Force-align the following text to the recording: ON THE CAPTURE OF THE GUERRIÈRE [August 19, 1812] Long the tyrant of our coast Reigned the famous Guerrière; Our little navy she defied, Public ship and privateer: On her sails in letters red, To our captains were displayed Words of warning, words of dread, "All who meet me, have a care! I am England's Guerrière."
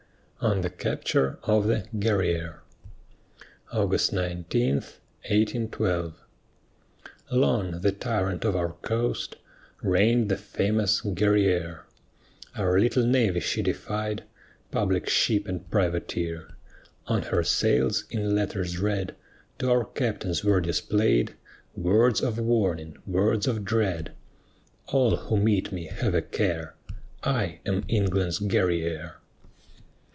ON 0.43 0.61
THE 0.61 0.71
CAPTURE 0.71 1.37
OF 1.43 1.67
THE 1.67 1.85
GUERRIÈRE 1.99 2.61
[August 3.71 4.11
19, 4.11 4.73
1812] 4.77 6.15
Long 7.31 7.79
the 7.81 7.91
tyrant 7.91 8.43
of 8.43 8.55
our 8.55 8.71
coast 8.71 9.35
Reigned 9.83 10.29
the 10.29 10.37
famous 10.37 11.01
Guerrière; 11.01 11.81
Our 12.57 12.79
little 12.79 13.05
navy 13.05 13.39
she 13.39 13.61
defied, 13.61 14.23
Public 14.71 15.07
ship 15.07 15.47
and 15.47 15.69
privateer: 15.69 16.47
On 17.05 17.21
her 17.21 17.43
sails 17.43 18.05
in 18.09 18.33
letters 18.33 18.79
red, 18.79 19.15
To 19.59 19.69
our 19.69 19.85
captains 19.85 20.43
were 20.43 20.59
displayed 20.59 21.35
Words 21.75 22.19
of 22.19 22.39
warning, 22.39 22.97
words 23.05 23.45
of 23.47 23.63
dread, 23.63 24.13
"All 24.87 25.17
who 25.17 25.37
meet 25.37 25.71
me, 25.71 25.85
have 25.85 26.15
a 26.15 26.21
care! 26.23 26.73
I 27.21 27.59
am 27.63 27.85
England's 27.87 28.39
Guerrière." 28.39 29.17